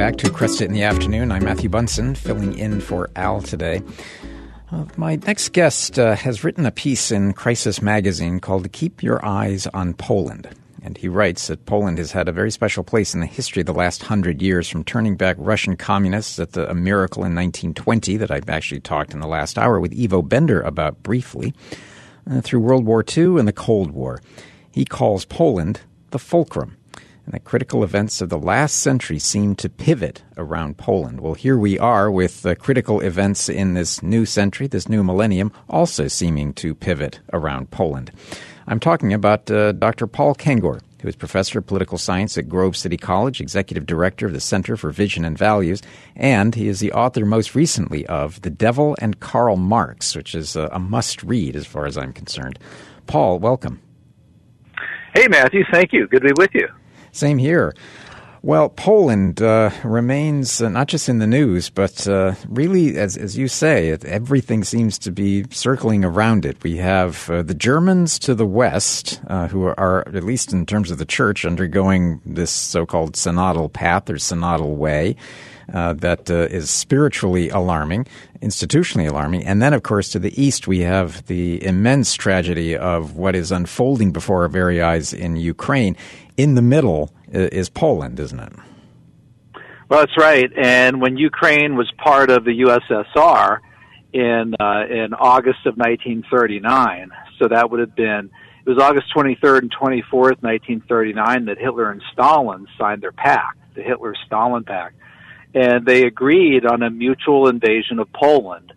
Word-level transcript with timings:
back 0.00 0.16
to 0.16 0.30
Kresta 0.30 0.64
in 0.64 0.72
the 0.72 0.82
Afternoon. 0.82 1.30
I'm 1.30 1.44
Matthew 1.44 1.68
Bunson, 1.68 2.14
filling 2.14 2.56
in 2.56 2.80
for 2.80 3.10
Al 3.16 3.42
today. 3.42 3.82
Uh, 4.72 4.86
my 4.96 5.16
next 5.16 5.52
guest 5.52 5.98
uh, 5.98 6.14
has 6.14 6.42
written 6.42 6.64
a 6.64 6.70
piece 6.70 7.12
in 7.12 7.34
Crisis 7.34 7.82
Magazine 7.82 8.40
called 8.40 8.72
Keep 8.72 9.02
Your 9.02 9.22
Eyes 9.22 9.66
on 9.74 9.92
Poland. 9.92 10.48
And 10.82 10.96
he 10.96 11.06
writes 11.06 11.48
that 11.48 11.66
Poland 11.66 11.98
has 11.98 12.12
had 12.12 12.30
a 12.30 12.32
very 12.32 12.50
special 12.50 12.82
place 12.82 13.12
in 13.12 13.20
the 13.20 13.26
history 13.26 13.60
of 13.60 13.66
the 13.66 13.74
last 13.74 14.02
hundred 14.02 14.40
years, 14.40 14.70
from 14.70 14.84
turning 14.84 15.16
back 15.16 15.36
Russian 15.38 15.76
communists 15.76 16.38
at 16.40 16.52
the, 16.52 16.70
a 16.70 16.74
miracle 16.74 17.22
in 17.22 17.34
1920 17.34 18.16
that 18.16 18.30
I've 18.30 18.48
actually 18.48 18.80
talked 18.80 19.12
in 19.12 19.20
the 19.20 19.28
last 19.28 19.58
hour 19.58 19.78
with 19.80 19.92
Ivo 19.92 20.22
Bender 20.22 20.62
about 20.62 21.02
briefly, 21.02 21.52
uh, 22.30 22.40
through 22.40 22.60
World 22.60 22.86
War 22.86 23.04
II 23.06 23.38
and 23.38 23.46
the 23.46 23.52
Cold 23.52 23.90
War. 23.90 24.22
He 24.72 24.86
calls 24.86 25.26
Poland 25.26 25.82
the 26.10 26.18
fulcrum 26.18 26.78
and 27.30 27.40
the 27.40 27.48
critical 27.48 27.84
events 27.84 28.20
of 28.20 28.28
the 28.28 28.38
last 28.38 28.78
century 28.78 29.20
seem 29.20 29.54
to 29.54 29.68
pivot 29.68 30.24
around 30.36 30.76
Poland. 30.78 31.20
Well, 31.20 31.34
here 31.34 31.56
we 31.56 31.78
are 31.78 32.10
with 32.10 32.42
the 32.42 32.56
critical 32.56 33.00
events 33.00 33.48
in 33.48 33.74
this 33.74 34.02
new 34.02 34.26
century, 34.26 34.66
this 34.66 34.88
new 34.88 35.04
millennium, 35.04 35.52
also 35.68 36.08
seeming 36.08 36.52
to 36.54 36.74
pivot 36.74 37.20
around 37.32 37.70
Poland. 37.70 38.10
I'm 38.66 38.80
talking 38.80 39.12
about 39.12 39.48
uh, 39.48 39.70
Dr. 39.70 40.08
Paul 40.08 40.34
Kengor, 40.34 40.80
who 41.02 41.06
is 41.06 41.14
professor 41.14 41.60
of 41.60 41.68
political 41.68 41.98
science 41.98 42.36
at 42.36 42.48
Grove 42.48 42.76
City 42.76 42.96
College, 42.96 43.40
executive 43.40 43.86
director 43.86 44.26
of 44.26 44.32
the 44.32 44.40
Center 44.40 44.76
for 44.76 44.90
Vision 44.90 45.24
and 45.24 45.38
Values, 45.38 45.82
and 46.16 46.56
he 46.56 46.66
is 46.66 46.80
the 46.80 46.92
author 46.92 47.24
most 47.24 47.54
recently 47.54 48.04
of 48.08 48.42
The 48.42 48.50
Devil 48.50 48.96
and 49.00 49.20
Karl 49.20 49.56
Marx, 49.56 50.16
which 50.16 50.34
is 50.34 50.56
a, 50.56 50.68
a 50.72 50.80
must 50.80 51.22
read 51.22 51.54
as 51.54 51.64
far 51.64 51.86
as 51.86 51.96
I'm 51.96 52.12
concerned. 52.12 52.58
Paul, 53.06 53.38
welcome. 53.38 53.80
Hey, 55.14 55.28
Matthew. 55.28 55.62
Thank 55.70 55.92
you. 55.92 56.08
Good 56.08 56.22
to 56.22 56.34
be 56.34 56.40
with 56.40 56.50
you. 56.54 56.66
Same 57.12 57.38
here. 57.38 57.74
Well, 58.42 58.70
Poland 58.70 59.42
uh, 59.42 59.70
remains 59.84 60.62
uh, 60.62 60.70
not 60.70 60.88
just 60.88 61.10
in 61.10 61.18
the 61.18 61.26
news, 61.26 61.68
but 61.68 62.08
uh, 62.08 62.34
really, 62.48 62.96
as, 62.96 63.18
as 63.18 63.36
you 63.36 63.48
say, 63.48 63.90
it, 63.90 64.02
everything 64.06 64.64
seems 64.64 64.98
to 65.00 65.10
be 65.10 65.44
circling 65.50 66.06
around 66.06 66.46
it. 66.46 66.62
We 66.64 66.78
have 66.78 67.28
uh, 67.28 67.42
the 67.42 67.54
Germans 67.54 68.18
to 68.20 68.34
the 68.34 68.46
west, 68.46 69.20
uh, 69.26 69.48
who 69.48 69.64
are, 69.64 70.08
at 70.08 70.24
least 70.24 70.54
in 70.54 70.64
terms 70.64 70.90
of 70.90 70.96
the 70.96 71.04
church, 71.04 71.44
undergoing 71.44 72.22
this 72.24 72.50
so 72.50 72.86
called 72.86 73.12
synodal 73.12 73.70
path 73.70 74.08
or 74.08 74.14
synodal 74.14 74.74
way. 74.74 75.16
Uh, 75.72 75.92
that 75.92 76.28
is 76.28 76.68
spiritually 76.68 77.48
alarming, 77.50 78.04
institutionally 78.42 79.08
alarming. 79.08 79.44
And 79.44 79.62
then, 79.62 79.72
of 79.72 79.84
course, 79.84 80.08
to 80.10 80.18
the 80.18 80.40
east, 80.40 80.66
we 80.66 80.80
have 80.80 81.24
the 81.26 81.64
immense 81.64 82.14
tragedy 82.14 82.76
of 82.76 83.14
what 83.14 83.36
is 83.36 83.52
unfolding 83.52 84.10
before 84.10 84.42
our 84.42 84.48
very 84.48 84.82
eyes 84.82 85.12
in 85.12 85.36
Ukraine 85.36 85.96
in 86.36 86.54
the 86.54 86.62
middle 86.62 87.12
is 87.30 87.68
Poland, 87.68 88.18
isn't 88.18 88.40
it? 88.40 88.52
Well, 89.88 90.00
that's 90.00 90.16
right. 90.16 90.50
And 90.56 91.00
when 91.00 91.16
Ukraine 91.16 91.76
was 91.76 91.90
part 91.98 92.30
of 92.30 92.44
the 92.44 92.60
USSR 92.60 93.58
in 94.12 94.54
uh, 94.58 94.86
in 94.88 95.14
August 95.14 95.66
of 95.66 95.76
1939, 95.76 97.10
so 97.38 97.48
that 97.48 97.70
would 97.70 97.80
have 97.80 97.94
been 97.94 98.30
it 98.64 98.68
was 98.68 98.78
August 98.78 99.06
23rd 99.14 99.62
and 99.62 99.74
24th, 99.74 100.42
1939, 100.42 101.46
that 101.46 101.58
Hitler 101.58 101.90
and 101.90 102.02
Stalin 102.12 102.66
signed 102.78 103.02
their 103.02 103.12
pact, 103.12 103.58
the 103.74 103.82
Hitler-Stalin 103.82 104.64
pact, 104.64 104.96
and 105.54 105.84
they 105.86 106.04
agreed 106.04 106.66
on 106.66 106.82
a 106.82 106.90
mutual 106.90 107.48
invasion 107.48 107.98
of 107.98 108.12
Poland, 108.12 108.72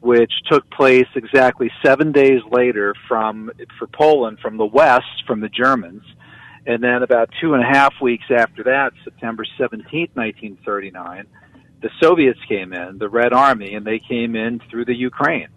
which 0.00 0.32
took 0.50 0.68
place 0.70 1.06
exactly 1.14 1.70
seven 1.84 2.12
days 2.12 2.40
later 2.50 2.94
from 3.06 3.50
for 3.78 3.86
Poland 3.86 4.38
from 4.40 4.56
the 4.56 4.66
west 4.66 5.24
from 5.26 5.40
the 5.40 5.48
Germans 5.48 6.02
and 6.68 6.82
then 6.82 7.02
about 7.02 7.30
two 7.40 7.54
and 7.54 7.62
a 7.62 7.66
half 7.66 7.94
weeks 8.00 8.26
after 8.30 8.64
that, 8.64 8.92
September 9.02 9.44
17th, 9.58 10.10
1939, 10.14 11.26
the 11.80 11.88
Soviets 11.98 12.38
came 12.46 12.74
in, 12.74 12.98
the 12.98 13.08
Red 13.08 13.32
Army, 13.32 13.74
and 13.74 13.86
they 13.86 13.98
came 13.98 14.36
in 14.36 14.60
through 14.70 14.84
the 14.84 14.94
Ukraine. 14.94 15.48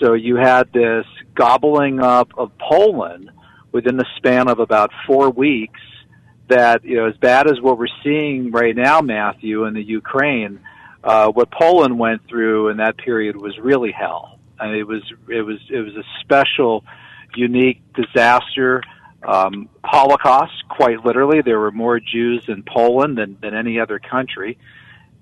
So 0.00 0.14
you 0.14 0.36
had 0.36 0.72
this 0.72 1.04
gobbling 1.34 2.00
up 2.00 2.30
of 2.38 2.52
Poland 2.58 3.30
within 3.72 3.98
the 3.98 4.06
span 4.16 4.48
of 4.48 4.58
about 4.58 4.90
four 5.06 5.28
weeks 5.28 5.80
that, 6.48 6.84
you 6.84 6.96
know, 6.96 7.06
as 7.06 7.16
bad 7.16 7.50
as 7.50 7.60
what 7.60 7.78
we're 7.78 7.86
seeing 8.02 8.50
right 8.50 8.74
now, 8.74 9.00
Matthew, 9.00 9.64
in 9.64 9.74
the 9.74 9.82
Ukraine, 9.82 10.60
uh, 11.04 11.28
what 11.28 11.50
Poland 11.50 11.98
went 11.98 12.26
through 12.28 12.68
in 12.68 12.78
that 12.78 12.96
period 12.96 13.36
was 13.36 13.58
really 13.58 13.92
hell. 13.92 14.38
I 14.58 14.66
mean, 14.66 14.76
it 14.76 14.86
was, 14.86 15.02
it 15.28 15.42
was, 15.42 15.58
it 15.70 15.80
was 15.80 15.94
a 15.94 16.04
special, 16.22 16.84
unique 17.34 17.80
disaster 17.94 18.82
um, 19.26 19.68
Holocaust, 19.84 20.68
quite 20.68 21.04
literally. 21.04 21.42
There 21.42 21.58
were 21.58 21.72
more 21.72 22.00
Jews 22.00 22.44
in 22.48 22.62
Poland 22.62 23.18
than, 23.18 23.36
than 23.40 23.54
any 23.54 23.80
other 23.80 23.98
country. 23.98 24.58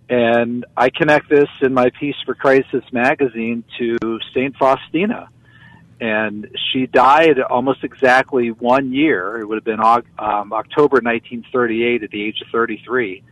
And 0.08 0.64
I 0.76 0.90
connect 0.90 1.28
this 1.28 1.48
in 1.62 1.74
my 1.74 1.90
piece 1.98 2.14
for 2.24 2.34
Crisis 2.34 2.84
Magazine 2.92 3.64
to 3.78 4.20
St. 4.32 4.56
Faustina. 4.56 5.28
And 6.00 6.48
she 6.72 6.86
died 6.86 7.40
almost 7.40 7.82
exactly 7.82 8.50
one 8.50 8.92
year. 8.92 9.40
It 9.40 9.46
would 9.46 9.56
have 9.56 9.64
been 9.64 9.80
um, 9.80 10.52
October 10.52 11.00
1938 11.00 12.02
at 12.02 12.10
the 12.10 12.22
age 12.22 12.42
of 12.42 12.48
33, 12.52 13.22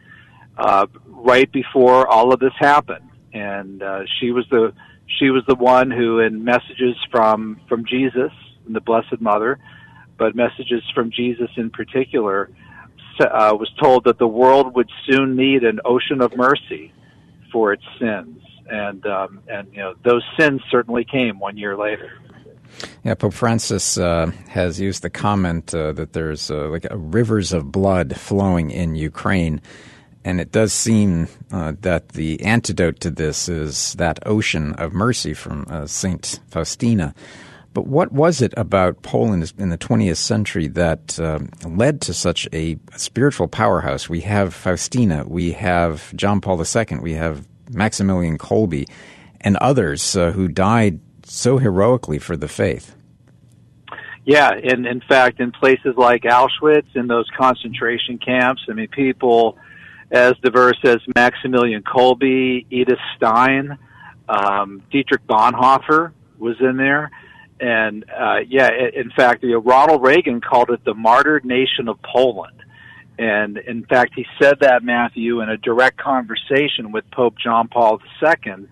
uh, 0.56 0.86
right 1.06 1.50
before 1.52 2.08
all 2.08 2.32
of 2.32 2.40
this 2.40 2.54
happened. 2.58 3.10
And 3.34 3.82
uh, 3.82 4.04
she 4.18 4.30
was 4.30 4.46
the 4.50 4.72
she 5.18 5.30
was 5.30 5.42
the 5.46 5.54
one 5.54 5.90
who, 5.90 6.20
in 6.20 6.44
messages 6.44 6.96
from 7.10 7.60
from 7.68 7.84
Jesus 7.84 8.32
and 8.66 8.74
the 8.74 8.80
Blessed 8.80 9.20
Mother, 9.20 9.58
but 10.16 10.34
messages 10.34 10.82
from 10.94 11.10
Jesus 11.10 11.50
in 11.56 11.70
particular, 11.70 12.50
uh, 13.20 13.54
was 13.58 13.70
told 13.80 14.04
that 14.04 14.18
the 14.18 14.26
world 14.26 14.74
would 14.74 14.90
soon 15.08 15.36
need 15.36 15.64
an 15.64 15.80
ocean 15.84 16.20
of 16.20 16.36
mercy 16.36 16.92
for 17.52 17.72
its 17.72 17.84
sins, 17.98 18.40
and 18.68 19.06
um, 19.06 19.40
and 19.48 19.68
you 19.72 19.78
know 19.78 19.94
those 20.04 20.22
sins 20.38 20.60
certainly 20.70 21.04
came 21.04 21.38
one 21.38 21.56
year 21.56 21.76
later. 21.76 22.12
Yeah, 23.04 23.12
Pope 23.12 23.34
Francis 23.34 23.98
uh, 23.98 24.32
has 24.48 24.80
used 24.80 25.02
the 25.02 25.10
comment 25.10 25.74
uh, 25.74 25.92
that 25.92 26.14
there's 26.14 26.50
uh, 26.50 26.68
like 26.68 26.86
rivers 26.90 27.52
of 27.52 27.70
blood 27.70 28.16
flowing 28.16 28.70
in 28.70 28.94
Ukraine. 28.94 29.60
And 30.24 30.40
it 30.40 30.52
does 30.52 30.72
seem 30.72 31.28
uh, 31.52 31.74
that 31.82 32.10
the 32.10 32.40
antidote 32.40 33.00
to 33.00 33.10
this 33.10 33.46
is 33.46 33.92
that 33.94 34.26
ocean 34.26 34.72
of 34.76 34.94
mercy 34.94 35.34
from 35.34 35.66
uh, 35.68 35.86
Saint 35.86 36.40
Faustina. 36.48 37.14
But 37.74 37.86
what 37.86 38.10
was 38.10 38.40
it 38.40 38.54
about 38.56 39.02
Poland 39.02 39.52
in 39.58 39.68
the 39.68 39.76
20th 39.76 40.16
century 40.16 40.68
that 40.68 41.20
um, 41.20 41.50
led 41.66 42.00
to 42.02 42.14
such 42.14 42.48
a 42.54 42.78
spiritual 42.96 43.48
powerhouse? 43.48 44.08
We 44.08 44.22
have 44.22 44.54
Faustina, 44.54 45.24
we 45.26 45.52
have 45.52 46.16
John 46.16 46.40
Paul 46.40 46.58
II, 46.58 47.00
we 47.00 47.12
have 47.12 47.46
Maximilian 47.70 48.38
Kolbe, 48.38 48.88
and 49.42 49.58
others 49.58 50.16
uh, 50.16 50.30
who 50.30 50.48
died 50.48 51.00
so 51.26 51.58
heroically 51.58 52.18
for 52.18 52.36
the 52.36 52.48
faith. 52.48 52.96
Yeah, 54.24 54.50
and 54.52 54.86
in 54.86 55.02
fact, 55.02 55.40
in 55.40 55.52
places 55.52 55.94
like 55.96 56.22
Auschwitz, 56.22 56.94
in 56.94 57.06
those 57.06 57.28
concentration 57.36 58.18
camps, 58.18 58.62
I 58.70 58.72
mean, 58.72 58.88
people 58.88 59.58
as 60.10 60.34
diverse 60.42 60.78
as 60.84 60.98
Maximilian 61.14 61.82
Kolbe, 61.82 62.66
Edith 62.70 62.98
Stein, 63.16 63.76
um, 64.28 64.82
Dietrich 64.90 65.26
Bonhoeffer 65.26 66.12
was 66.38 66.56
in 66.60 66.76
there 66.76 67.10
and 67.60 68.04
uh, 68.10 68.40
yeah, 68.48 68.70
in 68.94 69.10
fact, 69.10 69.42
you 69.42 69.52
know, 69.52 69.58
Ronald 69.58 70.02
Reagan 70.02 70.40
called 70.40 70.70
it 70.70 70.84
the 70.84 70.94
martyred 70.94 71.44
nation 71.44 71.88
of 71.88 71.98
Poland. 72.02 72.62
And 73.18 73.58
in 73.58 73.86
fact, 73.86 74.12
he 74.16 74.26
said 74.42 74.58
that, 74.60 74.82
Matthew, 74.82 75.40
in 75.40 75.48
a 75.48 75.56
direct 75.56 75.98
conversation 75.98 76.90
with 76.90 77.08
Pope 77.12 77.36
John 77.38 77.68
Paul 77.68 78.00
II 78.22 78.66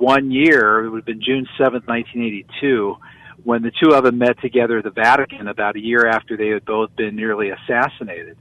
one 0.00 0.30
year, 0.30 0.84
it 0.84 0.90
would 0.90 0.98
have 0.98 1.06
been 1.06 1.22
June 1.22 1.46
7th, 1.58 1.86
1982, 1.86 2.96
when 3.44 3.62
the 3.62 3.72
two 3.82 3.94
of 3.94 4.04
them 4.04 4.18
met 4.18 4.40
together 4.40 4.78
at 4.78 4.84
the 4.84 4.90
Vatican 4.90 5.48
about 5.48 5.76
a 5.76 5.80
year 5.80 6.06
after 6.06 6.36
they 6.36 6.48
had 6.48 6.64
both 6.64 6.94
been 6.96 7.16
nearly 7.16 7.50
assassinated. 7.50 8.36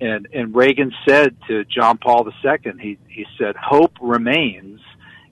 And, 0.00 0.28
and 0.32 0.54
Reagan 0.54 0.92
said 1.06 1.36
to 1.48 1.64
John 1.64 1.98
Paul 1.98 2.26
II, 2.26 2.72
he, 2.80 2.98
he 3.08 3.26
said, 3.38 3.56
Hope 3.56 3.92
remains 4.00 4.80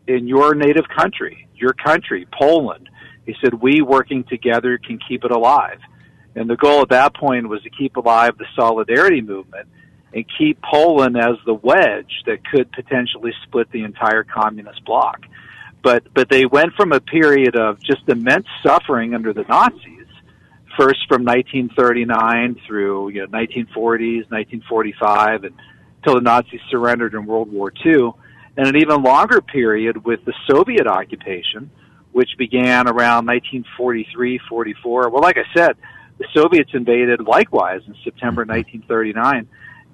in 0.06 0.26
your 0.26 0.55
native 0.55 0.88
country, 0.88 1.49
your 1.55 1.73
country, 1.73 2.26
Poland 2.32 2.88
he 3.26 3.34
said, 3.43 3.55
we 3.55 3.82
working 3.82 4.25
together 4.25 4.79
can 4.79 4.99
keep 5.06 5.25
it 5.25 5.32
alive. 5.32 5.81
And 6.37 6.49
the 6.49 6.56
goal 6.56 6.82
at 6.82 6.90
that 6.90 7.14
point 7.14 7.49
was 7.49 7.61
to 7.62 7.70
keep 7.70 7.96
alive 7.96 8.38
the 8.38 8.46
solidarity 8.55 9.20
movement 9.20 9.69
and 10.14 10.25
keep 10.38 10.62
Poland 10.62 11.17
as 11.17 11.37
the 11.44 11.55
wedge 11.55 12.22
that 12.26 12.44
could 12.44 12.70
potentially 12.72 13.32
split 13.43 13.70
the 13.72 13.82
entire 13.82 14.22
communist 14.22 14.84
bloc. 14.84 15.20
But, 15.86 16.12
but 16.12 16.28
they 16.28 16.46
went 16.46 16.72
from 16.74 16.90
a 16.90 16.98
period 16.98 17.54
of 17.54 17.80
just 17.80 18.08
immense 18.08 18.48
suffering 18.60 19.14
under 19.14 19.32
the 19.32 19.44
Nazis, 19.44 20.08
first 20.76 21.06
from 21.06 21.24
1939 21.24 22.60
through 22.66 23.10
you 23.10 23.20
know, 23.20 23.28
1940s, 23.28 24.28
1945, 24.28 25.44
and 25.44 25.54
until 25.98 26.14
the 26.16 26.22
Nazis 26.22 26.58
surrendered 26.70 27.14
in 27.14 27.24
World 27.24 27.52
War 27.52 27.72
II, 27.86 28.10
and 28.56 28.66
an 28.66 28.74
even 28.74 29.04
longer 29.04 29.40
period 29.40 30.04
with 30.04 30.24
the 30.24 30.34
Soviet 30.50 30.88
occupation, 30.88 31.70
which 32.10 32.30
began 32.36 32.88
around 32.88 33.24
1943, 33.26 34.40
44. 34.48 35.08
Well, 35.10 35.22
like 35.22 35.38
I 35.38 35.44
said, 35.56 35.76
the 36.18 36.26
Soviets 36.34 36.70
invaded 36.74 37.20
likewise 37.20 37.82
in 37.86 37.94
September 38.02 38.42
mm-hmm. 38.42 38.56
1939, 38.88 39.48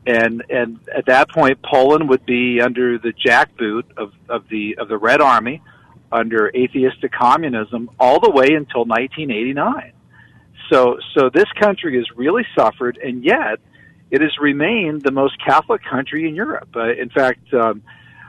and 0.06 0.42
and 0.48 0.80
at 0.96 1.04
that 1.04 1.30
point, 1.30 1.58
Poland 1.62 2.08
would 2.08 2.24
be 2.24 2.62
under 2.62 2.96
the 2.96 3.12
jackboot 3.12 3.84
of, 3.98 4.14
of 4.30 4.48
the 4.48 4.78
of 4.78 4.88
the 4.88 4.96
Red 4.96 5.20
Army, 5.20 5.60
under 6.12 6.50
atheistic 6.54 7.12
communism, 7.12 7.90
all 7.98 8.20
the 8.20 8.30
way 8.30 8.54
until 8.54 8.84
1989. 8.84 9.92
So 10.70 10.98
so 11.14 11.30
this 11.30 11.50
country 11.58 11.96
has 11.96 12.06
really 12.16 12.46
suffered, 12.56 12.98
and 12.98 13.24
yet 13.24 13.58
it 14.10 14.20
has 14.20 14.38
remained 14.40 15.02
the 15.02 15.10
most 15.10 15.34
Catholic 15.44 15.82
country 15.84 16.28
in 16.28 16.34
Europe. 16.34 16.68
Uh, 16.74 16.92
in 16.92 17.10
fact. 17.10 17.52
Um, 17.52 17.82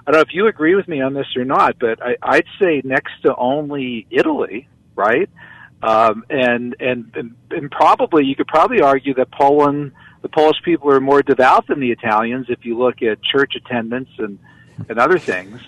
I 0.06 0.12
don't 0.12 0.18
know 0.18 0.24
if 0.28 0.34
you 0.34 0.48
agree 0.48 0.76
with 0.76 0.86
me 0.90 1.00
on 1.00 1.14
this 1.14 1.28
or 1.38 1.46
not, 1.46 1.80
but 1.80 2.04
I, 2.04 2.18
I'd 2.22 2.46
say 2.62 2.82
next 2.84 3.22
to 3.22 3.34
only 3.38 4.06
Italy, 4.10 4.68
right? 4.98 5.30
Um, 5.82 6.26
and, 6.30 6.76
and 6.82 7.10
and 7.16 7.36
and 7.52 7.72
probably 7.72 8.26
you 8.26 8.36
could 8.36 8.48
probably 8.48 8.82
argue 8.82 9.14
that 9.14 9.32
Poland 9.32 9.94
the 10.24 10.30
Polish 10.30 10.58
people 10.64 10.90
are 10.90 11.02
more 11.02 11.22
devout 11.22 11.68
than 11.68 11.80
the 11.80 11.92
Italians 11.92 12.48
if 12.50 12.66
you 12.66 12.78
look 12.78 13.04
at 13.04 13.22
church 13.22 13.54
attendance 13.56 14.10
and, 14.18 14.40
and 14.90 14.98
other 14.98 15.20
things. 15.20 15.62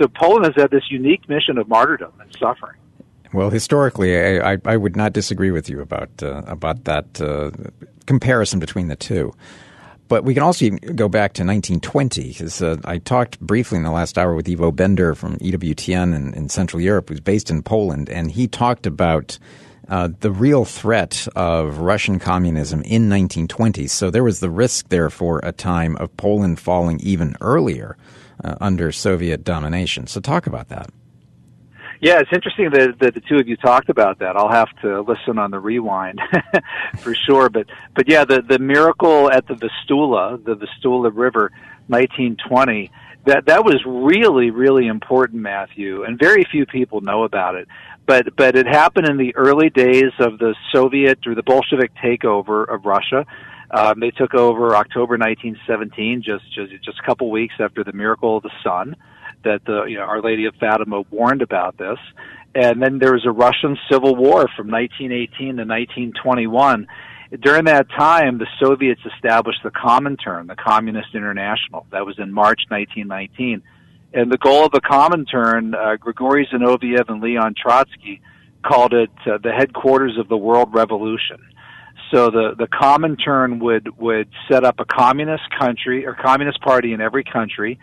So 0.00 0.08
Poland 0.08 0.44
has 0.46 0.54
had 0.56 0.70
this 0.70 0.90
unique 0.90 1.28
mission 1.28 1.58
of 1.58 1.68
martyrdom 1.68 2.12
and 2.20 2.34
suffering. 2.38 2.76
Well, 3.32 3.50
historically, 3.50 4.16
I, 4.16 4.52
I, 4.52 4.58
I 4.64 4.76
would 4.76 4.96
not 4.96 5.12
disagree 5.12 5.50
with 5.50 5.68
you 5.68 5.80
about 5.80 6.10
uh, 6.22 6.42
about 6.46 6.84
that 6.84 7.20
uh, 7.20 7.50
comparison 8.06 8.60
between 8.60 8.88
the 8.88 8.96
two. 8.96 9.34
But 10.06 10.22
we 10.22 10.34
can 10.34 10.42
also 10.42 10.68
go 10.70 11.08
back 11.08 11.32
to 11.34 11.42
1920 11.42 12.28
because 12.28 12.62
uh, 12.62 12.76
I 12.84 12.98
talked 12.98 13.40
briefly 13.40 13.78
in 13.78 13.84
the 13.84 13.90
last 13.90 14.18
hour 14.18 14.34
with 14.34 14.48
Ivo 14.48 14.70
Bender 14.70 15.14
from 15.14 15.38
EWTN 15.38 16.14
in, 16.14 16.34
in 16.34 16.48
Central 16.48 16.80
Europe, 16.80 17.08
who's 17.08 17.20
based 17.20 17.50
in 17.50 17.62
Poland, 17.62 18.10
and 18.10 18.30
he 18.30 18.46
talked 18.46 18.86
about 18.86 19.38
uh, 19.88 20.08
the 20.20 20.30
real 20.30 20.64
threat 20.64 21.28
of 21.36 21.78
Russian 21.78 22.18
communism 22.18 22.80
in 22.80 23.08
1920. 23.08 23.86
So 23.86 24.10
there 24.10 24.24
was 24.24 24.40
the 24.40 24.50
risk 24.50 24.88
there 24.88 25.10
for 25.10 25.40
a 25.42 25.52
time 25.52 25.96
of 25.96 26.16
Poland 26.16 26.58
falling 26.58 27.00
even 27.00 27.36
earlier 27.40 27.96
uh, 28.42 28.54
under 28.60 28.92
Soviet 28.92 29.44
domination. 29.44 30.06
So 30.06 30.20
talk 30.20 30.46
about 30.46 30.68
that. 30.68 30.90
Yeah, 32.00 32.18
it's 32.18 32.32
interesting 32.32 32.70
that, 32.70 32.98
that 33.00 33.14
the 33.14 33.20
two 33.20 33.36
of 33.36 33.48
you 33.48 33.56
talked 33.56 33.88
about 33.88 34.18
that. 34.18 34.36
I'll 34.36 34.50
have 34.50 34.68
to 34.82 35.00
listen 35.02 35.38
on 35.38 35.50
the 35.50 35.58
rewind 35.58 36.20
for 36.98 37.14
sure. 37.14 37.48
But 37.48 37.66
but 37.94 38.08
yeah, 38.08 38.24
the 38.26 38.42
the 38.42 38.58
miracle 38.58 39.30
at 39.30 39.46
the 39.46 39.54
Vistula, 39.54 40.38
the 40.44 40.54
Vistula 40.54 41.10
River, 41.10 41.50
1920 41.88 42.90
that 43.26 43.46
that 43.46 43.64
was 43.64 43.82
really 43.86 44.50
really 44.50 44.86
important 44.86 45.40
matthew 45.42 46.02
and 46.04 46.18
very 46.18 46.44
few 46.44 46.66
people 46.66 47.00
know 47.00 47.24
about 47.24 47.54
it 47.54 47.68
but 48.06 48.36
but 48.36 48.56
it 48.56 48.66
happened 48.66 49.08
in 49.08 49.16
the 49.16 49.34
early 49.36 49.70
days 49.70 50.12
of 50.20 50.38
the 50.38 50.54
soviet 50.72 51.18
or 51.26 51.34
the 51.34 51.42
bolshevik 51.42 51.92
takeover 52.02 52.68
of 52.72 52.84
russia 52.84 53.24
um, 53.70 53.98
they 54.00 54.10
took 54.10 54.34
over 54.34 54.74
october 54.74 55.16
1917 55.16 56.22
just 56.22 56.44
just 56.54 56.72
just 56.84 56.98
a 56.98 57.06
couple 57.06 57.30
weeks 57.30 57.54
after 57.60 57.84
the 57.84 57.92
miracle 57.92 58.36
of 58.36 58.42
the 58.42 58.50
sun 58.62 58.96
that 59.44 59.60
the 59.66 59.84
you 59.84 59.96
know 59.96 60.04
our 60.04 60.22
lady 60.22 60.44
of 60.46 60.54
fatima 60.56 61.02
warned 61.10 61.42
about 61.42 61.76
this 61.78 61.98
and 62.54 62.80
then 62.82 62.98
there 62.98 63.12
was 63.12 63.24
a 63.26 63.32
russian 63.32 63.76
civil 63.90 64.14
war 64.14 64.46
from 64.56 64.70
1918 64.70 65.56
to 65.56 65.64
1921 65.64 66.86
during 67.40 67.64
that 67.64 67.88
time, 67.90 68.38
the 68.38 68.46
Soviets 68.62 69.00
established 69.14 69.60
the 69.64 69.70
Comintern, 69.70 70.46
the 70.46 70.54
Communist 70.54 71.14
International. 71.14 71.86
That 71.90 72.06
was 72.06 72.16
in 72.18 72.32
March 72.32 72.60
1919. 72.68 73.62
And 74.14 74.30
the 74.30 74.38
goal 74.38 74.64
of 74.64 74.70
the 74.70 74.80
Comintern, 74.80 75.74
uh, 75.74 75.96
Grigory 75.96 76.46
Zinoviev 76.46 77.08
and 77.08 77.20
Leon 77.20 77.54
Trotsky 77.60 78.20
called 78.64 78.94
it 78.94 79.10
uh, 79.26 79.38
the 79.42 79.50
headquarters 79.50 80.16
of 80.18 80.28
the 80.28 80.36
world 80.36 80.72
revolution. 80.72 81.38
So 82.12 82.30
the, 82.30 82.54
the 82.56 82.68
Comintern 82.68 83.60
would, 83.60 83.98
would 83.98 84.28
set 84.48 84.64
up 84.64 84.78
a 84.78 84.84
communist 84.84 85.42
country 85.58 86.06
or 86.06 86.14
communist 86.14 86.60
party 86.60 86.92
in 86.92 87.00
every 87.00 87.24
country. 87.24 87.80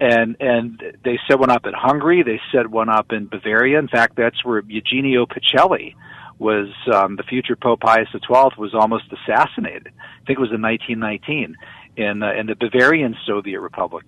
And, 0.00 0.36
and 0.40 0.82
they 1.04 1.18
set 1.28 1.38
one 1.38 1.50
up 1.50 1.64
in 1.64 1.74
Hungary. 1.74 2.24
They 2.24 2.40
set 2.52 2.68
one 2.68 2.88
up 2.88 3.12
in 3.12 3.28
Bavaria. 3.28 3.78
In 3.78 3.88
fact, 3.88 4.16
that's 4.16 4.44
where 4.44 4.62
Eugenio 4.66 5.26
Pacelli, 5.26 5.94
was 6.38 6.68
um, 6.92 7.16
the 7.16 7.22
future 7.24 7.56
Pope 7.56 7.80
Pius 7.80 8.08
XII 8.12 8.50
was 8.58 8.74
almost 8.74 9.04
assassinated. 9.12 9.88
I 9.98 10.26
think 10.26 10.38
it 10.38 10.40
was 10.40 10.52
in 10.52 10.62
1919 10.62 11.56
in 11.96 12.22
uh, 12.22 12.32
in 12.32 12.46
the 12.46 12.54
Bavarian 12.54 13.16
Soviet 13.26 13.60
Republic. 13.60 14.04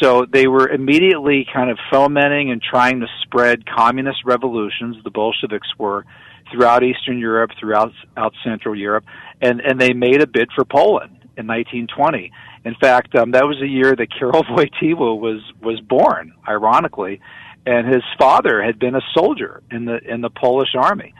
So 0.00 0.26
they 0.30 0.46
were 0.46 0.68
immediately 0.68 1.46
kind 1.52 1.70
of 1.70 1.78
fomenting 1.90 2.50
and 2.50 2.62
trying 2.62 3.00
to 3.00 3.06
spread 3.22 3.66
communist 3.66 4.18
revolutions. 4.24 4.96
The 5.02 5.10
Bolsheviks 5.10 5.68
were 5.76 6.04
throughout 6.52 6.82
Eastern 6.82 7.18
Europe, 7.18 7.50
throughout 7.58 7.92
out 8.16 8.32
Central 8.44 8.76
Europe, 8.76 9.04
and 9.40 9.60
and 9.60 9.80
they 9.80 9.92
made 9.92 10.22
a 10.22 10.26
bid 10.26 10.50
for 10.54 10.64
Poland 10.64 11.12
in 11.36 11.46
1920. 11.46 12.32
In 12.64 12.74
fact, 12.80 13.14
um, 13.14 13.32
that 13.32 13.44
was 13.44 13.56
the 13.60 13.68
year 13.68 13.94
that 13.96 14.08
Karol 14.16 14.44
Wojtyła 14.50 15.18
was 15.18 15.40
was 15.60 15.80
born, 15.80 16.32
ironically, 16.46 17.20
and 17.66 17.86
his 17.86 18.02
father 18.18 18.62
had 18.62 18.78
been 18.78 18.94
a 18.94 19.02
soldier 19.16 19.62
in 19.70 19.84
the 19.84 19.98
in 20.08 20.20
the 20.20 20.30
Polish 20.30 20.74
army. 20.76 21.14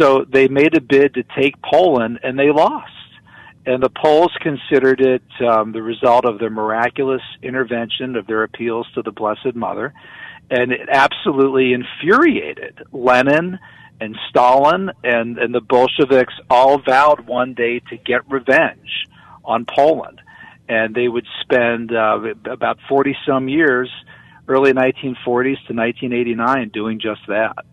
So 0.00 0.24
they 0.28 0.48
made 0.48 0.76
a 0.76 0.80
bid 0.80 1.14
to 1.14 1.22
take 1.38 1.54
Poland, 1.62 2.20
and 2.22 2.38
they 2.38 2.50
lost. 2.50 2.92
And 3.66 3.82
the 3.82 3.90
Poles 3.90 4.30
considered 4.40 5.00
it 5.00 5.24
um, 5.44 5.72
the 5.72 5.82
result 5.82 6.24
of 6.24 6.38
their 6.38 6.50
miraculous 6.50 7.22
intervention 7.42 8.14
of 8.14 8.28
their 8.28 8.44
appeals 8.44 8.86
to 8.94 9.02
the 9.02 9.10
Blessed 9.10 9.56
Mother, 9.56 9.92
and 10.48 10.70
it 10.70 10.88
absolutely 10.88 11.72
infuriated 11.72 12.80
Lenin 12.92 13.58
and 14.00 14.16
Stalin 14.30 14.92
and, 15.02 15.36
and 15.38 15.52
the 15.52 15.60
Bolsheviks. 15.60 16.34
All 16.48 16.78
vowed 16.78 17.26
one 17.26 17.54
day 17.54 17.80
to 17.90 17.96
get 17.96 18.30
revenge 18.30 19.06
on 19.44 19.64
Poland, 19.64 20.20
and 20.68 20.94
they 20.94 21.08
would 21.08 21.26
spend 21.40 21.92
uh, 21.92 22.20
about 22.48 22.78
forty 22.88 23.16
some 23.26 23.48
years, 23.48 23.90
early 24.46 24.74
1940s 24.74 25.58
to 25.66 25.74
1989, 25.74 26.68
doing 26.68 27.00
just 27.00 27.22
that. 27.26 27.64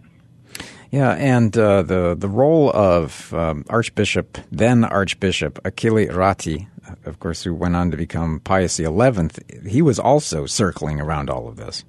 Yeah, 0.94 1.14
and 1.14 1.58
uh, 1.58 1.82
the 1.82 2.14
the 2.16 2.30
role 2.30 2.70
of 2.72 3.34
um, 3.34 3.66
Archbishop 3.68 4.38
then 4.52 4.84
Archbishop 4.84 5.58
Achille 5.66 6.06
Ratti, 6.10 6.68
of 7.06 7.20
course, 7.20 7.42
who 7.42 7.56
went 7.56 7.76
on 7.76 7.90
to 7.90 7.98
become 7.98 8.40
Pius 8.42 8.76
XI, 8.76 8.86
he 9.68 9.82
was 9.82 9.98
also 9.98 10.46
circling 10.46 11.02
around 11.02 11.32
all 11.32 11.48
of 11.48 11.56
this. 11.56 11.84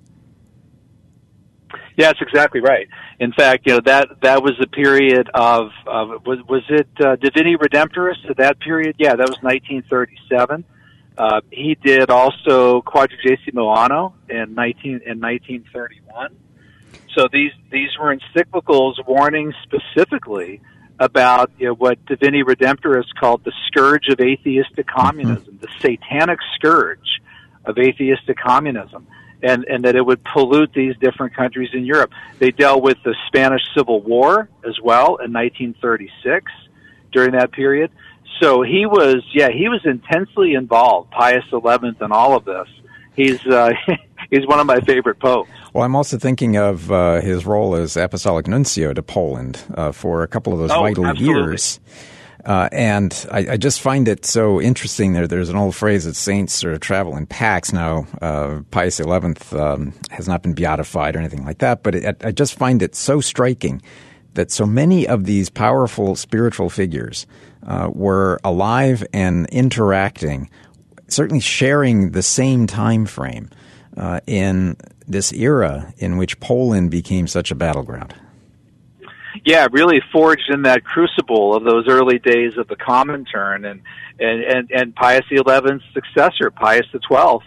Yeah, 1.99 2.07
that's 2.07 2.23
exactly 2.23 2.63
right. 2.63 2.89
In 3.21 3.35
fact, 3.35 3.67
you 3.67 3.75
know 3.75 3.81
that 3.85 4.09
that 4.23 4.43
was 4.43 4.55
the 4.59 4.69
period 4.69 5.29
of, 5.35 5.69
of 5.87 6.25
was 6.25 6.39
was 6.49 6.63
it 6.71 6.89
uh, 6.99 7.17
Divini 7.17 7.59
Redemptoris 7.59 8.31
at 8.31 8.39
that 8.39 8.59
period? 8.59 8.97
Yeah, 8.99 9.17
that 9.17 9.29
was 9.29 9.37
1937. 9.43 10.65
Uh, 11.19 11.43
he 11.51 11.75
did 11.75 12.09
also 12.09 12.81
Quadragesimo 12.81 13.77
Anno 13.77 14.15
in 14.31 14.55
19 14.55 15.03
in 15.05 15.21
1931 15.21 16.37
so 17.15 17.29
these 17.33 17.53
these 17.71 17.91
were 18.01 18.15
encyclicals 18.15 18.95
warning 19.07 19.53
specifically 19.63 20.61
about 20.99 21.51
you 21.59 21.67
know, 21.67 21.75
what 21.75 22.05
Divini 22.07 22.45
Redemptoris 22.45 23.07
called 23.19 23.45
the 23.45 23.53
scourge 23.67 24.09
of 24.09 24.21
atheistic 24.21 24.87
communism, 24.87 25.55
mm-hmm. 25.55 25.59
the 25.59 25.69
satanic 25.81 26.39
scourge 26.55 27.21
of 27.65 27.79
atheistic 27.79 28.39
communism, 28.39 29.07
and 29.43 29.65
and 29.65 29.85
that 29.85 29.97
it 29.97 30.05
would 30.05 30.23
pollute 30.25 30.73
these 30.75 30.97
different 30.99 31.35
countries 31.35 31.71
in 31.73 31.85
Europe. 31.85 32.13
They 32.39 32.51
dealt 32.51 32.83
with 32.83 32.99
the 33.05 33.15
Spanish 33.27 33.63
Civil 33.77 34.01
War 34.03 34.49
as 34.65 34.79
well 34.83 35.17
in 35.17 35.33
1936 35.33 36.53
during 37.13 37.33
that 37.33 37.53
period. 37.53 37.91
So 38.41 38.63
he 38.63 38.85
was, 38.85 39.23
yeah, 39.33 39.49
he 39.51 39.69
was 39.69 39.81
intensely 39.85 40.55
involved, 40.55 41.11
Pius 41.13 41.45
XI, 41.51 42.05
in 42.05 42.13
all 42.13 42.37
of 42.37 42.45
this. 42.45 42.67
He's 43.15 43.47
uh, 43.47 43.71
he's 44.31 44.47
one 44.47 44.61
of 44.61 44.67
my 44.67 44.81
favorite 44.81 45.19
popes. 45.19 45.51
Well, 45.73 45.85
I'm 45.85 45.97
also 45.97 46.19
thinking 46.19 46.57
of 46.57 46.91
uh, 46.91 47.21
his 47.21 47.47
role 47.47 47.75
as 47.75 47.97
apostolic 47.97 48.47
nuncio 48.47 48.93
to 48.93 49.03
Poland 49.03 49.61
uh, 49.75 49.93
for 49.93 50.23
a 50.23 50.29
couple 50.29 50.53
of 50.53 50.59
those 50.59 50.71
oh, 50.71 50.81
vital 50.81 51.07
absolutely. 51.07 51.43
years. 51.43 51.81
Uh, 52.45 52.69
and 52.73 53.27
I, 53.33 53.53
I, 53.53 53.57
just 53.57 53.81
find 53.81 54.07
it 54.07 54.27
so 54.27 54.61
interesting. 54.61 55.15
There, 55.15 55.27
there's 55.27 55.49
an 55.49 55.57
old 55.57 55.75
phrase 55.75 56.05
that 56.05 56.15
saints 56.15 56.53
sort 56.53 56.75
of 56.75 56.81
travel 56.81 57.17
in 57.17 57.25
packs. 57.25 57.73
Now, 57.73 58.07
uh, 58.21 58.61
Pius 58.71 58.99
XI 58.99 59.05
um, 59.57 59.95
has 60.11 60.29
not 60.29 60.43
been 60.43 60.53
beatified 60.53 61.17
or 61.17 61.21
anything 61.21 61.47
like 61.47 61.59
that, 61.59 61.83
but 61.83 61.95
it, 61.95 62.23
I 62.23 62.33
just 62.33 62.59
find 62.59 62.83
it 62.83 62.95
so 62.95 63.23
striking 63.23 63.81
that 64.35 64.51
so 64.51 64.67
many 64.67 65.07
of 65.09 65.25
these 65.25 65.49
powerful 65.49 66.17
spiritual 66.17 66.69
figures 66.69 67.27
uh, 67.67 67.89
were 67.95 68.39
alive 68.45 69.07
and 69.15 69.49
interacting, 69.49 70.51
certainly 71.09 71.41
sharing 71.41 72.11
the 72.11 72.23
same 72.23 72.67
time 72.67 73.07
frame 73.07 73.49
uh, 73.97 74.21
in 74.27 74.77
this 75.07 75.33
era 75.33 75.93
in 75.99 76.17
which 76.17 76.41
Poland 76.41 76.91
became 76.91 77.27
such 77.27 77.51
a 77.51 77.55
battleground? 77.55 78.15
Yeah, 79.45 79.67
really 79.71 80.01
forged 80.13 80.49
in 80.51 80.63
that 80.63 80.85
crucible 80.85 81.55
of 81.55 81.65
those 81.65 81.87
early 81.89 82.19
days 82.19 82.57
of 82.57 82.69
the 82.69 82.77
Comintern 82.77 83.69
and 83.71 83.83
and 84.19 84.43
and, 84.45 84.71
and 84.71 84.95
Pius 84.95 85.25
XI's 85.29 85.83
successor, 85.93 86.51
Pius 86.51 86.87
XII, 86.93 87.39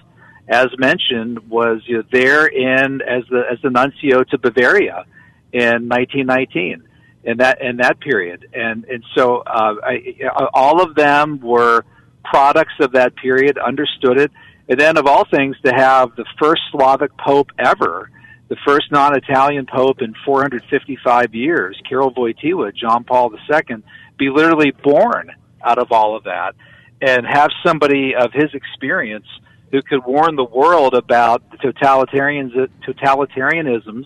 as 0.49 0.67
mentioned, 0.77 1.49
was 1.49 1.81
you 1.85 1.97
know, 1.97 2.03
there 2.11 2.45
in 2.45 3.01
as 3.01 3.23
the 3.29 3.43
as 3.51 3.59
the 3.63 3.69
nuncio 3.69 4.23
to 4.25 4.37
Bavaria 4.37 5.05
in 5.53 5.87
1919 5.87 6.83
in 7.23 7.37
that 7.37 7.61
in 7.61 7.77
that 7.77 7.99
period, 7.99 8.47
and 8.53 8.85
and 8.85 9.03
so 9.15 9.39
uh, 9.39 9.75
I, 9.83 10.13
all 10.53 10.81
of 10.81 10.95
them 10.95 11.39
were 11.41 11.83
products 12.23 12.73
of 12.79 12.93
that 12.93 13.15
period, 13.15 13.57
understood 13.57 14.17
it, 14.17 14.31
and 14.69 14.79
then 14.79 14.97
of 14.97 15.07
all 15.07 15.25
things 15.25 15.55
to 15.65 15.71
have 15.71 16.15
the 16.15 16.25
first 16.39 16.62
Slavic 16.71 17.12
pope 17.17 17.51
ever, 17.57 18.09
the 18.50 18.57
first 18.65 18.91
non-Italian 18.91 19.65
pope 19.65 20.01
in 20.01 20.13
455 20.25 21.33
years, 21.33 21.79
Karol 21.88 22.13
Wojtyła, 22.13 22.75
John 22.75 23.03
Paul 23.03 23.31
II, 23.33 23.83
be 24.17 24.29
literally 24.29 24.71
born 24.71 25.31
out 25.63 25.77
of 25.77 25.91
all 25.91 26.15
of 26.15 26.24
that, 26.25 26.53
and 27.01 27.25
have 27.25 27.51
somebody 27.65 28.15
of 28.15 28.31
his 28.33 28.53
experience 28.53 29.27
who 29.71 29.81
could 29.81 30.05
warn 30.05 30.36
the 30.36 30.45
world 30.45 30.93
about 30.93 31.50
the 31.51 31.57
totalitarians, 31.57 32.69
totalitarianisms, 32.88 34.05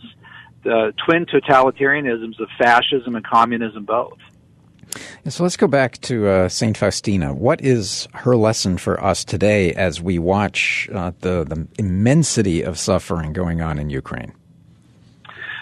the 0.63 0.94
twin 1.06 1.25
totalitarianisms 1.25 2.39
of 2.39 2.48
fascism 2.58 3.15
and 3.15 3.25
communism 3.25 3.86
both. 3.86 4.18
So 5.27 5.43
let's 5.43 5.57
go 5.57 5.67
back 5.67 6.00
to 6.01 6.27
uh, 6.27 6.50
Saint 6.50 6.77
Faustina. 6.77 7.33
What 7.33 7.62
is 7.62 8.07
her 8.13 8.36
lesson 8.36 8.77
for 8.77 9.01
us 9.03 9.24
today 9.24 9.74
as 9.74 10.01
we 10.01 10.19
watch 10.19 10.89
uh, 10.93 11.12
the 11.19 11.45
the 11.45 11.67
immensity 11.77 12.63
of 12.63 12.77
suffering 12.77 13.31
going 13.33 13.62
on 13.62 13.79
in 13.79 13.89
Ukraine? 13.89 14.33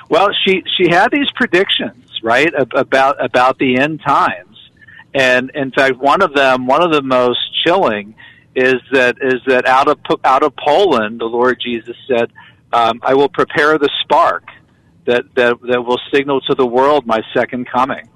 Well, 0.09 0.29
she 0.45 0.63
she 0.77 0.89
had 0.89 1.11
these 1.11 1.29
predictions, 1.35 2.09
right, 2.23 2.51
about 2.73 3.23
about 3.23 3.59
the 3.59 3.77
end 3.77 4.01
times, 4.05 4.57
and 5.13 5.51
in 5.53 5.71
fact, 5.71 5.97
one 5.97 6.21
of 6.21 6.33
them, 6.33 6.65
one 6.65 6.83
of 6.83 6.91
the 6.91 7.03
most 7.03 7.39
chilling, 7.63 8.15
is 8.55 8.75
that 8.91 9.17
is 9.21 9.41
that 9.45 9.67
out 9.67 9.87
of 9.87 9.99
out 10.23 10.41
of 10.41 10.55
Poland, 10.55 11.19
the 11.19 11.25
Lord 11.25 11.59
Jesus 11.63 11.95
said, 12.07 12.31
um, 12.73 12.99
"I 13.03 13.13
will 13.13 13.29
prepare 13.29 13.77
the 13.77 13.89
spark 14.01 14.43
that 15.05 15.25
that 15.35 15.57
that 15.67 15.85
will 15.85 15.99
signal 16.11 16.41
to 16.41 16.55
the 16.55 16.65
world 16.65 17.05
my 17.05 17.21
second 17.35 17.67
coming." 17.69 18.09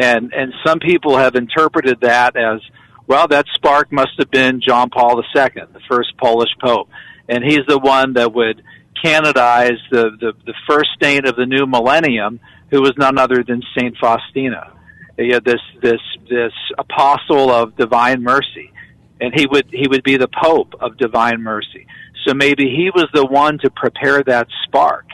And 0.00 0.32
and 0.32 0.54
some 0.64 0.78
people 0.78 1.18
have 1.18 1.34
interpreted 1.34 2.00
that 2.00 2.34
as, 2.34 2.60
well, 3.06 3.28
that 3.28 3.44
spark 3.54 3.92
must 3.92 4.12
have 4.18 4.30
been 4.30 4.62
John 4.66 4.88
Paul 4.88 5.18
II, 5.18 5.48
the 5.72 5.80
first 5.90 6.16
Polish 6.16 6.50
pope, 6.58 6.88
and 7.28 7.44
he's 7.44 7.66
the 7.68 7.78
one 7.78 8.14
that 8.14 8.32
would 8.32 8.62
canonize 9.02 9.78
the 9.90 10.10
the, 10.18 10.32
the 10.46 10.54
first 10.66 10.88
saint 11.02 11.26
of 11.26 11.36
the 11.36 11.44
new 11.44 11.66
millennium, 11.66 12.40
who 12.70 12.80
was 12.80 12.94
none 12.96 13.18
other 13.18 13.44
than 13.46 13.62
Saint 13.78 13.96
Faustina. 13.98 14.72
He 15.18 15.32
had 15.32 15.44
this 15.44 15.60
this 15.82 16.00
this 16.30 16.52
apostle 16.78 17.50
of 17.50 17.76
divine 17.76 18.22
mercy. 18.22 18.72
And 19.20 19.38
he 19.38 19.46
would 19.46 19.66
he 19.70 19.86
would 19.86 20.02
be 20.02 20.16
the 20.16 20.28
pope 20.42 20.72
of 20.80 20.96
divine 20.96 21.42
mercy. 21.42 21.86
So 22.26 22.32
maybe 22.32 22.64
he 22.64 22.90
was 22.94 23.06
the 23.12 23.26
one 23.26 23.58
to 23.58 23.70
prepare 23.70 24.22
that 24.22 24.48
spark. 24.64 25.06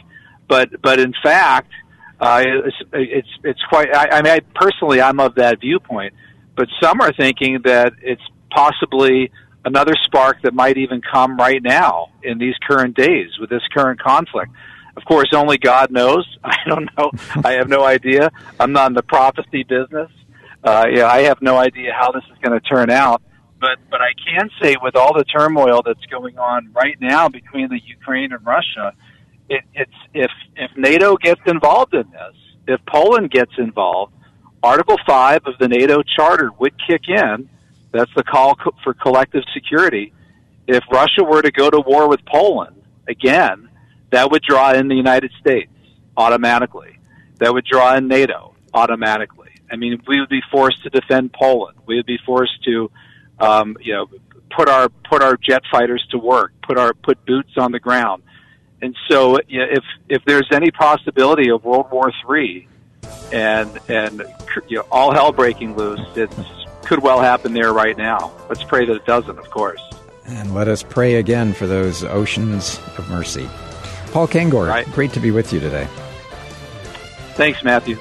But 0.48 0.80
but 0.80 1.00
in 1.00 1.12
fact 1.24 1.72
uh, 2.20 2.42
it's, 2.44 2.76
it's 2.92 3.28
it's 3.44 3.62
quite 3.68 3.94
I, 3.94 4.18
I 4.18 4.22
mean 4.22 4.32
I, 4.32 4.40
personally 4.54 5.00
I'm 5.00 5.20
of 5.20 5.34
that 5.36 5.60
viewpoint 5.60 6.14
but 6.56 6.68
some 6.82 7.00
are 7.00 7.12
thinking 7.12 7.60
that 7.64 7.92
it's 8.02 8.22
possibly 8.50 9.30
another 9.64 9.92
spark 10.04 10.40
that 10.42 10.54
might 10.54 10.78
even 10.78 11.02
come 11.02 11.36
right 11.36 11.62
now 11.62 12.08
in 12.22 12.38
these 12.38 12.54
current 12.66 12.96
days 12.96 13.30
with 13.38 13.50
this 13.50 13.62
current 13.74 14.00
conflict. 14.00 14.52
Of 14.96 15.04
course 15.04 15.28
only 15.34 15.58
God 15.58 15.90
knows. 15.90 16.24
I 16.44 16.56
don't 16.66 16.88
know. 16.96 17.10
I 17.44 17.52
have 17.52 17.68
no 17.68 17.84
idea. 17.84 18.30
I'm 18.58 18.72
not 18.72 18.86
in 18.86 18.94
the 18.94 19.02
prophecy 19.02 19.64
business. 19.64 20.10
Uh, 20.64 20.86
yeah 20.90 21.06
I 21.06 21.22
have 21.24 21.42
no 21.42 21.56
idea 21.58 21.92
how 21.92 22.12
this 22.12 22.24
is 22.32 22.38
going 22.42 22.58
to 22.58 22.66
turn 22.66 22.90
out 22.90 23.20
but 23.60 23.78
but 23.90 24.00
I 24.00 24.12
can 24.24 24.50
say 24.62 24.76
with 24.82 24.96
all 24.96 25.14
the 25.14 25.24
turmoil 25.24 25.82
that's 25.84 26.04
going 26.10 26.38
on 26.38 26.72
right 26.72 26.96
now 27.00 27.28
between 27.28 27.68
the 27.68 27.80
Ukraine 27.84 28.32
and 28.32 28.44
Russia, 28.44 28.92
it, 29.48 29.62
it's 29.74 29.92
if 30.14 30.30
if 30.56 30.70
NATO 30.76 31.16
gets 31.16 31.40
involved 31.46 31.94
in 31.94 32.10
this, 32.10 32.36
if 32.66 32.80
Poland 32.86 33.30
gets 33.30 33.52
involved, 33.58 34.12
Article 34.62 34.96
Five 35.06 35.42
of 35.46 35.54
the 35.58 35.68
NATO 35.68 36.02
Charter 36.02 36.50
would 36.58 36.74
kick 36.86 37.08
in. 37.08 37.48
That's 37.92 38.12
the 38.14 38.24
call 38.24 38.56
for 38.82 38.94
collective 38.94 39.42
security. 39.54 40.12
If 40.66 40.84
Russia 40.90 41.22
were 41.22 41.42
to 41.42 41.52
go 41.52 41.70
to 41.70 41.80
war 41.80 42.08
with 42.08 42.24
Poland 42.26 42.82
again, 43.08 43.68
that 44.10 44.30
would 44.30 44.42
draw 44.42 44.72
in 44.72 44.88
the 44.88 44.96
United 44.96 45.32
States 45.40 45.70
automatically. 46.16 46.98
That 47.38 47.54
would 47.54 47.64
draw 47.64 47.94
in 47.96 48.08
NATO 48.08 48.54
automatically. 48.74 49.50
I 49.70 49.76
mean, 49.76 50.02
we 50.06 50.20
would 50.20 50.28
be 50.28 50.42
forced 50.50 50.82
to 50.82 50.90
defend 50.90 51.32
Poland. 51.32 51.78
We 51.86 51.96
would 51.96 52.06
be 52.06 52.18
forced 52.24 52.62
to 52.64 52.90
um, 53.38 53.76
you 53.80 53.92
know, 53.94 54.06
put 54.54 54.68
our 54.68 54.88
put 54.88 55.22
our 55.22 55.36
jet 55.36 55.62
fighters 55.70 56.06
to 56.10 56.18
work, 56.18 56.52
put 56.62 56.78
our 56.78 56.94
put 56.94 57.24
boots 57.26 57.52
on 57.56 57.72
the 57.72 57.80
ground. 57.80 58.22
And 58.82 58.94
so, 59.08 59.38
you 59.48 59.60
know, 59.60 59.66
if 59.70 59.84
if 60.08 60.24
there's 60.24 60.48
any 60.52 60.70
possibility 60.70 61.50
of 61.50 61.64
World 61.64 61.90
War 61.90 62.12
Three, 62.24 62.68
and 63.32 63.70
and 63.88 64.22
you 64.68 64.78
know, 64.78 64.86
all 64.90 65.12
hell 65.12 65.32
breaking 65.32 65.76
loose, 65.76 66.00
it 66.16 66.30
could 66.84 67.02
well 67.02 67.20
happen 67.20 67.52
there 67.52 67.72
right 67.72 67.96
now. 67.96 68.32
Let's 68.48 68.62
pray 68.62 68.84
that 68.86 68.94
it 68.94 69.06
doesn't, 69.06 69.38
of 69.38 69.50
course. 69.50 69.80
And 70.26 70.54
let 70.54 70.68
us 70.68 70.82
pray 70.82 71.16
again 71.16 71.52
for 71.52 71.66
those 71.66 72.04
oceans 72.04 72.78
of 72.98 73.08
mercy. 73.08 73.48
Paul 74.12 74.28
Kengor, 74.28 74.68
right. 74.68 74.86
great 74.92 75.12
to 75.12 75.20
be 75.20 75.30
with 75.30 75.52
you 75.52 75.60
today. 75.60 75.86
Thanks, 77.34 77.62
Matthew. 77.62 77.98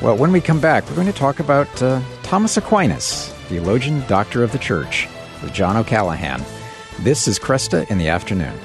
Well, 0.00 0.16
when 0.16 0.32
we 0.32 0.40
come 0.40 0.60
back, 0.60 0.88
we're 0.88 0.96
going 0.96 1.06
to 1.06 1.12
talk 1.12 1.38
about 1.38 1.82
uh, 1.82 2.00
Thomas 2.22 2.56
Aquinas 2.56 3.32
theologian, 3.48 4.02
doctor 4.08 4.42
of 4.42 4.52
the 4.52 4.58
church, 4.58 5.06
with 5.42 5.52
John 5.52 5.76
O'Callaghan. 5.76 6.42
This 7.00 7.28
is 7.28 7.38
Kresta 7.38 7.88
in 7.90 7.98
the 7.98 8.08
afternoon. 8.08 8.58